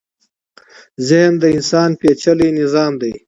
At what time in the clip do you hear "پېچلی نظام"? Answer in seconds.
1.99-2.93